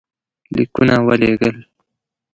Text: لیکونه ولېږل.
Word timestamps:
لیکونه 0.55 0.95
ولېږل. 1.07 1.57